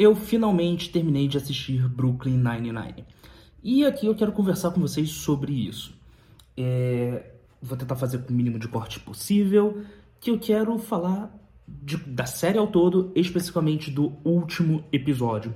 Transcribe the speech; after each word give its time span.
eu 0.00 0.16
finalmente 0.16 0.88
terminei 0.88 1.28
de 1.28 1.36
assistir 1.36 1.86
Brooklyn 1.86 2.38
Nine-Nine. 2.38 3.04
E 3.62 3.84
aqui 3.84 4.06
eu 4.06 4.14
quero 4.14 4.32
conversar 4.32 4.70
com 4.70 4.80
vocês 4.80 5.10
sobre 5.10 5.52
isso. 5.52 5.94
É... 6.56 7.34
Vou 7.60 7.76
tentar 7.76 7.96
fazer 7.96 8.16
com 8.20 8.32
o 8.32 8.34
mínimo 8.34 8.58
de 8.58 8.66
corte 8.66 8.98
possível, 8.98 9.82
que 10.18 10.30
eu 10.30 10.38
quero 10.38 10.78
falar 10.78 11.30
de, 11.68 11.98
da 11.98 12.24
série 12.24 12.56
ao 12.56 12.68
todo, 12.68 13.12
especificamente 13.14 13.90
do 13.90 14.14
último 14.24 14.82
episódio, 14.90 15.52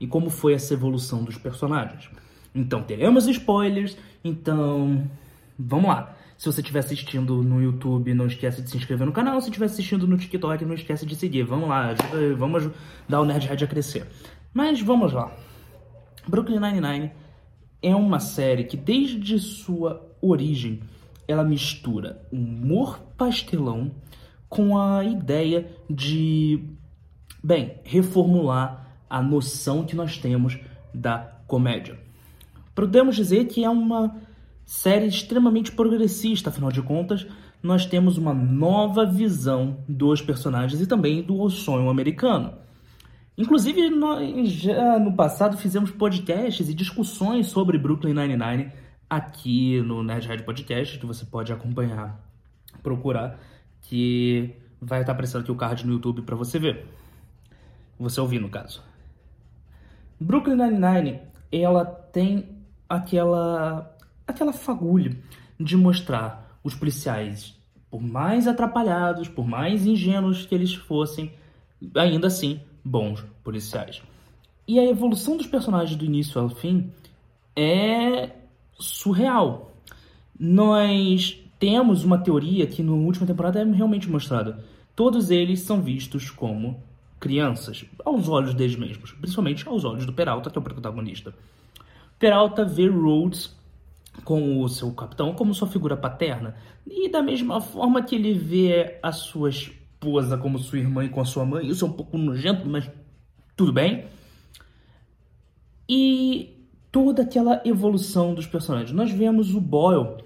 e 0.00 0.08
como 0.08 0.30
foi 0.30 0.54
essa 0.54 0.74
evolução 0.74 1.22
dos 1.22 1.38
personagens. 1.38 2.10
Então, 2.52 2.82
teremos 2.82 3.28
spoilers, 3.28 3.96
então 4.24 5.08
vamos 5.56 5.88
lá. 5.88 6.16
Se 6.38 6.46
você 6.46 6.60
estiver 6.60 6.80
assistindo 6.80 7.42
no 7.42 7.62
YouTube, 7.62 8.12
não 8.12 8.26
esquece 8.26 8.60
de 8.60 8.70
se 8.70 8.76
inscrever 8.76 9.06
no 9.06 9.12
canal. 9.12 9.40
Se 9.40 9.48
estiver 9.48 9.66
assistindo 9.66 10.06
no 10.06 10.18
TikTok, 10.18 10.64
não 10.64 10.74
esquece 10.74 11.06
de 11.06 11.16
seguir. 11.16 11.44
Vamos 11.44 11.68
lá, 11.68 11.88
ajuda, 11.88 12.36
vamos 12.36 12.62
ajudar 12.62 13.20
o 13.20 13.24
Nerd 13.24 13.64
a 13.64 13.66
crescer. 13.66 14.06
Mas 14.52 14.80
vamos 14.80 15.12
lá. 15.12 15.32
Brooklyn 16.28 16.60
Nine-Nine 16.60 17.12
é 17.82 17.94
uma 17.94 18.20
série 18.20 18.64
que, 18.64 18.76
desde 18.76 19.38
sua 19.38 20.06
origem, 20.20 20.80
ela 21.26 21.44
mistura 21.44 22.22
humor 22.30 23.00
pastelão 23.16 23.92
com 24.48 24.78
a 24.78 25.04
ideia 25.04 25.70
de, 25.88 26.62
bem, 27.42 27.76
reformular 27.84 28.86
a 29.08 29.22
noção 29.22 29.84
que 29.84 29.96
nós 29.96 30.18
temos 30.18 30.58
da 30.92 31.18
comédia. 31.46 31.98
Podemos 32.74 33.16
dizer 33.16 33.46
que 33.46 33.64
é 33.64 33.70
uma 33.70 34.16
série 34.66 35.06
extremamente 35.06 35.70
progressista, 35.70 36.50
afinal 36.50 36.72
de 36.72 36.82
contas, 36.82 37.24
nós 37.62 37.86
temos 37.86 38.18
uma 38.18 38.34
nova 38.34 39.06
visão 39.06 39.78
dos 39.88 40.20
personagens 40.20 40.80
e 40.80 40.86
também 40.86 41.22
do 41.22 41.48
sonho 41.48 41.88
americano. 41.88 42.52
Inclusive, 43.38 43.88
nós 43.90 44.50
já 44.50 44.98
no 44.98 45.14
passado 45.14 45.56
fizemos 45.56 45.90
podcasts 45.90 46.68
e 46.68 46.74
discussões 46.74 47.46
sobre 47.46 47.78
Brooklyn 47.78 48.14
Nine-Nine 48.14 48.72
aqui 49.08 49.80
no 49.82 50.02
Nerd 50.02 50.42
Podcast, 50.42 50.98
que 50.98 51.06
você 51.06 51.24
pode 51.24 51.52
acompanhar, 51.52 52.18
procurar, 52.82 53.38
que 53.82 54.52
vai 54.80 55.00
estar 55.00 55.12
aparecendo 55.12 55.42
aqui 55.42 55.52
o 55.52 55.56
card 55.56 55.86
no 55.86 55.92
YouTube 55.92 56.22
para 56.22 56.34
você 56.34 56.58
ver. 56.58 56.86
Você 57.98 58.20
ouvir, 58.20 58.40
no 58.40 58.48
caso. 58.48 58.82
Brooklyn 60.18 60.56
Nine-Nine, 60.56 61.20
ela 61.52 61.84
tem 61.84 62.48
aquela 62.88 63.95
aquela 64.26 64.52
fagulha 64.52 65.16
de 65.58 65.76
mostrar 65.76 66.58
os 66.62 66.74
policiais, 66.74 67.54
por 67.90 68.02
mais 68.02 68.46
atrapalhados, 68.46 69.28
por 69.28 69.46
mais 69.46 69.86
ingênuos 69.86 70.44
que 70.44 70.54
eles 70.54 70.74
fossem, 70.74 71.32
ainda 71.94 72.26
assim 72.26 72.60
bons 72.84 73.24
policiais. 73.42 74.02
E 74.66 74.78
a 74.78 74.84
evolução 74.84 75.36
dos 75.36 75.46
personagens 75.46 75.96
do 75.96 76.04
início 76.04 76.40
ao 76.40 76.48
fim 76.48 76.90
é 77.54 78.32
surreal. 78.78 79.72
Nós 80.38 81.40
temos 81.58 82.04
uma 82.04 82.18
teoria 82.18 82.66
que 82.66 82.82
na 82.82 82.92
última 82.92 83.26
temporada 83.26 83.60
é 83.60 83.64
realmente 83.64 84.10
mostrada. 84.10 84.62
Todos 84.94 85.30
eles 85.30 85.60
são 85.60 85.80
vistos 85.80 86.30
como 86.30 86.82
crianças, 87.18 87.84
aos 88.04 88.28
olhos 88.28 88.54
deles 88.54 88.76
mesmos, 88.76 89.12
principalmente 89.12 89.66
aos 89.66 89.84
olhos 89.84 90.04
do 90.04 90.12
Peralta, 90.12 90.50
que 90.50 90.58
é 90.58 90.60
o 90.60 90.62
protagonista. 90.62 91.34
Peralta 92.18 92.64
vê 92.64 92.88
Rhodes 92.88 93.55
com 94.24 94.62
o 94.62 94.68
seu 94.68 94.90
capitão 94.92 95.34
como 95.34 95.54
sua 95.54 95.68
figura 95.68 95.96
paterna. 95.96 96.54
E 96.86 97.08
da 97.08 97.22
mesma 97.22 97.60
forma 97.60 98.02
que 98.02 98.14
ele 98.14 98.34
vê 98.34 98.98
a 99.02 99.12
sua 99.12 99.50
esposa 99.50 100.36
como 100.36 100.58
sua 100.58 100.78
irmã 100.78 101.04
e 101.04 101.08
com 101.08 101.20
a 101.20 101.24
sua 101.24 101.44
mãe, 101.44 101.66
isso 101.66 101.84
é 101.84 101.88
um 101.88 101.92
pouco 101.92 102.16
nojento, 102.18 102.68
mas 102.68 102.90
tudo 103.56 103.72
bem. 103.72 104.04
E 105.88 106.56
toda 106.90 107.22
aquela 107.22 107.60
evolução 107.64 108.34
dos 108.34 108.46
personagens. 108.46 108.92
Nós 108.92 109.10
vemos 109.10 109.54
o 109.54 109.60
Boyle 109.60 110.16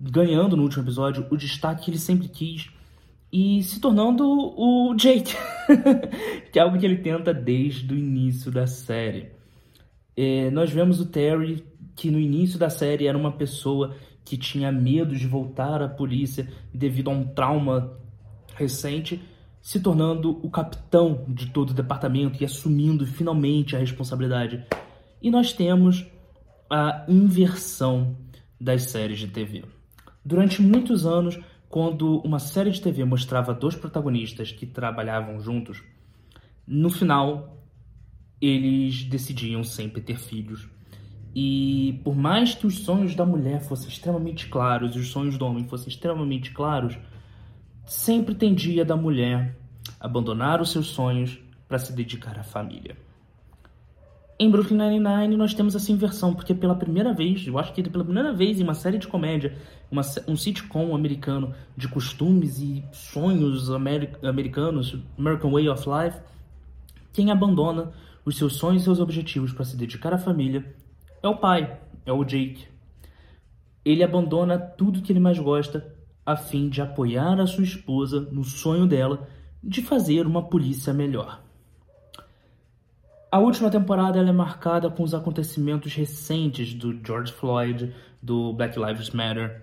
ganhando 0.00 0.56
no 0.56 0.62
último 0.62 0.82
episódio 0.82 1.26
o 1.30 1.36
destaque 1.36 1.84
que 1.84 1.90
ele 1.90 1.98
sempre 1.98 2.28
quis 2.28 2.70
e 3.32 3.62
se 3.62 3.80
tornando 3.80 4.24
o 4.24 4.94
Jake, 4.94 5.34
que 6.52 6.58
é 6.58 6.62
algo 6.62 6.78
que 6.78 6.86
ele 6.86 6.98
tenta 6.98 7.34
desde 7.34 7.92
o 7.92 7.96
início 7.96 8.50
da 8.50 8.66
série. 8.66 9.30
É, 10.16 10.50
nós 10.50 10.70
vemos 10.70 11.00
o 11.00 11.06
Terry 11.06 11.62
que 11.96 12.10
no 12.10 12.20
início 12.20 12.58
da 12.58 12.68
série 12.68 13.06
era 13.06 13.16
uma 13.16 13.32
pessoa 13.32 13.96
que 14.22 14.36
tinha 14.36 14.70
medo 14.70 15.16
de 15.16 15.26
voltar 15.26 15.80
à 15.80 15.88
polícia 15.88 16.46
devido 16.72 17.08
a 17.08 17.12
um 17.12 17.24
trauma 17.24 17.98
recente, 18.54 19.22
se 19.62 19.80
tornando 19.80 20.38
o 20.44 20.50
capitão 20.50 21.24
de 21.26 21.50
todo 21.50 21.70
o 21.70 21.74
departamento 21.74 22.42
e 22.42 22.44
assumindo 22.44 23.06
finalmente 23.06 23.74
a 23.74 23.78
responsabilidade. 23.78 24.64
E 25.22 25.30
nós 25.30 25.52
temos 25.52 26.06
a 26.68 27.04
inversão 27.08 28.16
das 28.60 28.84
séries 28.84 29.18
de 29.18 29.28
TV. 29.28 29.64
Durante 30.24 30.60
muitos 30.60 31.06
anos, 31.06 31.38
quando 31.68 32.18
uma 32.20 32.38
série 32.38 32.70
de 32.70 32.80
TV 32.80 33.04
mostrava 33.04 33.54
dois 33.54 33.74
protagonistas 33.74 34.52
que 34.52 34.66
trabalhavam 34.66 35.40
juntos, 35.40 35.82
no 36.66 36.90
final 36.90 37.56
eles 38.40 39.04
decidiam 39.04 39.64
sempre 39.64 40.00
ter 40.02 40.18
filhos 40.18 40.68
e 41.38 42.00
por 42.02 42.16
mais 42.16 42.54
que 42.54 42.66
os 42.66 42.78
sonhos 42.78 43.14
da 43.14 43.26
mulher 43.26 43.60
fossem 43.60 43.88
extremamente 43.88 44.46
claros 44.46 44.96
e 44.96 44.98
os 44.98 45.10
sonhos 45.10 45.36
do 45.36 45.44
homem 45.44 45.64
fossem 45.64 45.88
extremamente 45.88 46.50
claros, 46.50 46.96
sempre 47.84 48.34
tendia 48.34 48.86
da 48.86 48.96
mulher 48.96 49.54
abandonar 50.00 50.62
os 50.62 50.72
seus 50.72 50.86
sonhos 50.86 51.38
para 51.68 51.78
se 51.78 51.92
dedicar 51.92 52.38
à 52.38 52.42
família. 52.42 52.96
Em 54.38 54.50
Brooklyn 54.50 54.78
Nine-Nine 54.78 55.36
nós 55.36 55.52
temos 55.52 55.74
essa 55.74 55.92
inversão, 55.92 56.34
porque 56.34 56.54
pela 56.54 56.74
primeira 56.74 57.12
vez, 57.12 57.46
eu 57.46 57.58
acho 57.58 57.74
que 57.74 57.82
pela 57.82 58.04
primeira 58.04 58.32
vez 58.32 58.58
em 58.58 58.62
uma 58.62 58.72
série 58.72 58.96
de 58.96 59.06
comédia, 59.06 59.58
uma, 59.90 60.00
um 60.26 60.38
sitcom 60.38 60.94
americano 60.94 61.54
de 61.76 61.86
costumes 61.86 62.60
e 62.60 62.82
sonhos 62.92 63.70
americanos, 63.70 64.98
American 65.18 65.50
Way 65.50 65.68
of 65.68 65.84
Life, 65.86 66.18
quem 67.12 67.30
abandona 67.30 67.92
os 68.24 68.38
seus 68.38 68.54
sonhos 68.54 68.80
e 68.80 68.84
seus 68.86 69.00
objetivos 69.00 69.52
para 69.52 69.66
se 69.66 69.76
dedicar 69.76 70.14
à 70.14 70.18
família 70.18 70.64
é 71.26 71.30
o 71.30 71.36
pai, 71.36 71.78
é 72.04 72.12
o 72.12 72.24
Jake. 72.24 72.66
Ele 73.84 74.02
abandona 74.02 74.58
tudo 74.58 75.02
que 75.02 75.12
ele 75.12 75.20
mais 75.20 75.38
gosta 75.38 75.94
a 76.24 76.36
fim 76.36 76.68
de 76.68 76.82
apoiar 76.82 77.40
a 77.40 77.46
sua 77.46 77.64
esposa 77.64 78.20
no 78.32 78.42
sonho 78.42 78.86
dela 78.86 79.28
de 79.62 79.82
fazer 79.82 80.26
uma 80.26 80.42
polícia 80.42 80.92
melhor. 80.92 81.42
A 83.30 83.38
última 83.38 83.70
temporada 83.70 84.18
é 84.18 84.32
marcada 84.32 84.88
com 84.88 85.02
os 85.02 85.14
acontecimentos 85.14 85.92
recentes 85.94 86.74
do 86.74 86.98
George 87.04 87.32
Floyd, 87.32 87.94
do 88.22 88.52
Black 88.52 88.78
Lives 88.78 89.10
Matter, 89.10 89.62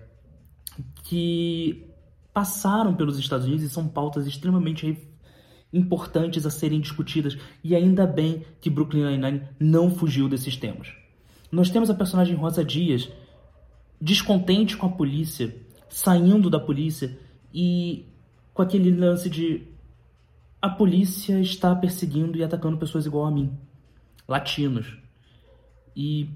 que 1.02 1.86
passaram 2.32 2.94
pelos 2.94 3.18
Estados 3.18 3.46
Unidos 3.46 3.64
e 3.64 3.70
são 3.70 3.88
pautas 3.88 4.26
extremamente 4.26 4.98
importantes 5.72 6.44
a 6.46 6.50
serem 6.50 6.80
discutidas. 6.80 7.36
E 7.62 7.74
ainda 7.74 8.06
bem 8.06 8.44
que 8.60 8.70
Brooklyn 8.70 9.04
Nine-Nine 9.04 9.48
não 9.58 9.90
fugiu 9.90 10.28
desses 10.28 10.56
temas. 10.56 11.03
Nós 11.54 11.70
temos 11.70 11.88
a 11.88 11.94
personagem 11.94 12.34
Rosa 12.34 12.64
Dias 12.64 13.08
descontente 14.00 14.76
com 14.76 14.86
a 14.86 14.90
polícia, 14.90 15.54
saindo 15.88 16.50
da 16.50 16.58
polícia 16.58 17.16
e 17.52 18.08
com 18.52 18.60
aquele 18.60 18.90
lance 18.90 19.30
de 19.30 19.62
a 20.60 20.68
polícia 20.68 21.38
está 21.40 21.72
perseguindo 21.76 22.36
e 22.36 22.42
atacando 22.42 22.76
pessoas 22.76 23.06
igual 23.06 23.26
a 23.26 23.30
mim, 23.30 23.56
latinos. 24.26 24.98
E 25.94 26.28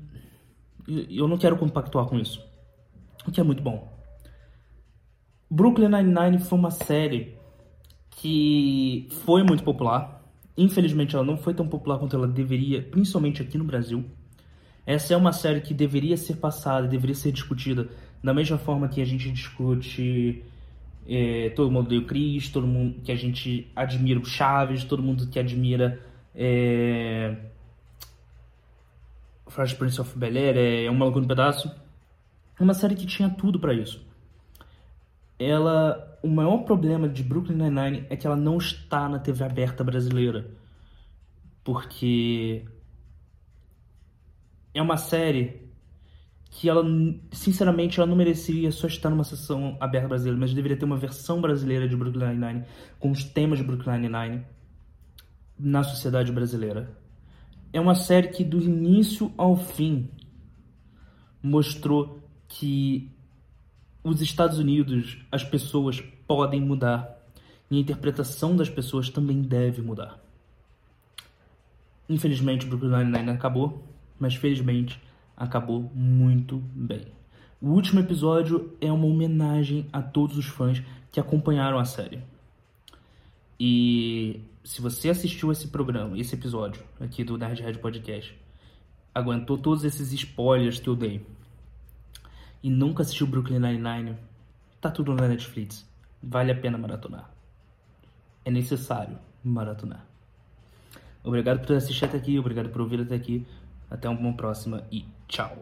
eu 0.87 1.27
não 1.27 1.37
quero 1.37 1.59
compactuar 1.59 2.07
com 2.07 2.17
isso, 2.17 2.41
o 3.27 3.33
que 3.33 3.41
é 3.41 3.43
muito 3.43 3.63
bom. 3.63 3.93
Brooklyn 5.51 5.89
Nine-Nine 5.89 6.39
foi 6.39 6.57
uma 6.57 6.71
série 6.71 7.37
que 8.11 9.09
foi 9.25 9.43
muito 9.43 9.65
popular. 9.65 10.23
Infelizmente, 10.57 11.17
ela 11.17 11.25
não 11.25 11.37
foi 11.37 11.55
tão 11.55 11.67
popular 11.67 11.99
quanto 11.99 12.15
ela 12.15 12.29
deveria, 12.29 12.83
principalmente 12.83 13.43
aqui 13.43 13.59
no 13.59 13.65
Brasil. 13.65 14.05
Essa 14.89 15.13
é 15.13 15.17
uma 15.19 15.35
série 15.35 15.61
que 15.61 15.75
deveria 15.75 16.17
ser 16.17 16.37
passada, 16.37 16.89
deveria 16.89 17.15
ser 17.15 17.31
discutida 17.31 17.91
da 18.25 18.33
mesma 18.33 18.57
forma 18.57 18.89
que 18.89 19.03
a 19.03 19.05
gente 19.05 19.31
discute 19.31 20.43
é, 21.07 21.51
todo 21.51 21.71
mundo 21.71 21.91
deu 21.91 22.07
Chris, 22.07 22.49
todo 22.49 22.67
mundo 22.67 23.03
que 23.03 23.13
a 23.13 23.15
gente 23.15 23.71
admira 23.77 24.19
o 24.19 24.25
Chaves, 24.25 24.85
todo 24.85 25.03
mundo 25.03 25.27
que 25.27 25.39
admira 25.39 26.01
é, 26.35 27.37
Fresh 29.47 29.75
Prince 29.75 30.01
of 30.01 30.19
Bel-Air, 30.19 30.57
é, 30.57 30.85
é 30.87 30.91
um 30.91 30.95
maluco 30.95 31.21
no 31.21 31.29
pedaço. 31.29 31.71
É 32.59 32.63
uma 32.63 32.73
série 32.73 32.95
que 32.95 33.05
tinha 33.05 33.29
tudo 33.29 33.61
para 33.61 33.75
isso. 33.75 34.03
Ela, 35.39 36.19
o 36.23 36.29
maior 36.29 36.65
problema 36.65 37.07
de 37.07 37.23
Brooklyn 37.23 37.57
Nine-Nine 37.57 38.07
é 38.09 38.17
que 38.17 38.27
ela 38.27 38.37
não 38.37 38.57
está 38.57 39.07
na 39.07 39.19
TV 39.19 39.45
aberta 39.45 39.85
brasileira. 39.85 40.47
Porque 41.63 42.65
é 44.79 44.83
uma 44.83 44.97
série 44.97 45.69
que 46.51 46.69
ela, 46.69 46.85
sinceramente, 47.33 47.99
ela 47.99 48.07
não 48.07 48.17
mereceria 48.17 48.71
só 48.71 48.87
estar 48.87 49.11
numa 49.11 49.25
sessão 49.25 49.77
aberta 49.81 50.09
brasileira, 50.09 50.39
mas 50.39 50.55
deveria 50.55 50.77
ter 50.77 50.85
uma 50.85 50.97
versão 50.97 51.41
brasileira 51.41 51.89
de 51.89 51.97
Brooklyn 51.97 52.29
Nine-Nine, 52.29 52.65
com 52.99 53.11
os 53.11 53.25
temas 53.25 53.59
de 53.59 53.65
Brooklyn 53.65 53.99
Nine-Nine 53.99 54.45
na 55.59 55.83
sociedade 55.83 56.31
brasileira. 56.31 56.97
é 57.73 57.81
uma 57.81 57.95
série 57.95 58.29
que 58.29 58.45
do 58.45 58.61
início 58.63 59.33
ao 59.37 59.57
fim 59.57 60.09
mostrou 61.43 62.23
que 62.47 63.11
os 64.03 64.23
Estados 64.23 64.59
Unidos, 64.59 65.19
as 65.31 65.43
pessoas 65.43 66.01
podem 66.27 66.61
mudar 66.61 67.19
e 67.69 67.77
a 67.77 67.81
interpretação 67.81 68.57
das 68.57 68.71
pessoas 68.71 69.11
também 69.11 69.43
deve 69.43 69.83
mudar. 69.83 70.19
Infelizmente, 72.09 72.65
Brooklyn 72.65 72.91
Nine-Nine 72.91 73.31
acabou, 73.31 73.85
mas 74.19 74.35
felizmente 74.35 75.01
acabou 75.37 75.91
muito 75.95 76.59
bem. 76.75 77.07
O 77.61 77.71
último 77.71 78.01
episódio 78.01 78.77
é 78.81 78.93
uma 78.93 79.07
homenagem 79.07 79.87
a 79.93 80.01
todos 80.01 80.37
os 80.37 80.47
fãs 80.47 80.83
que 81.11 81.19
acompanharam 81.19 81.79
a 81.79 81.85
série. 81.85 82.23
E 83.59 84.41
se 84.63 84.81
você 84.81 85.09
assistiu 85.09 85.51
esse 85.51 85.69
programa, 85.69 86.19
esse 86.19 86.35
episódio 86.35 86.83
aqui 87.01 87.25
do 87.25 87.37
Nerd 87.37 87.63
Red 87.63 87.75
Podcast, 87.75 88.37
aguentou 89.15 89.59
todos 89.59 89.85
esses 89.85 90.13
spoilers 90.13 90.79
que 90.79 90.89
eu 90.89 90.95
dei 90.95 91.27
e 92.63 92.71
nunca 92.71 93.03
assistiu 93.03 93.27
Brooklyn 93.27 93.59
Nine-Nine, 93.59 94.17
tá 94.81 94.91
tudo 94.91 95.15
na 95.15 95.29
Netflix. 95.29 95.89
Vale 96.23 96.53
a 96.53 96.57
pena 96.57 96.77
maratonar. 96.77 97.31
É 98.45 98.51
necessário 98.51 99.19
maratonar. 99.43 100.05
Obrigado 101.23 101.65
por 101.67 101.77
assistir 101.77 102.05
até 102.05 102.17
aqui, 102.17 102.39
obrigado 102.39 102.69
por 102.71 102.81
ouvir 102.81 103.01
até 103.01 103.15
aqui. 103.15 103.47
Até 103.91 104.09
uma 104.09 104.33
próxima 104.35 104.85
e 104.91 105.05
tchau. 105.27 105.57